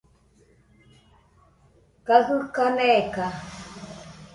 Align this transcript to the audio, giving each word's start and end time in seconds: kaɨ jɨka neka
kaɨ 2.05 2.19
jɨka 2.25 2.65
neka 2.77 3.25